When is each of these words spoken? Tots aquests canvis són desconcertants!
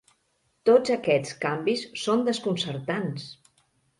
Tots 0.69 0.93
aquests 0.93 1.35
canvis 1.43 1.85
són 2.05 2.25
desconcertants! 2.29 3.31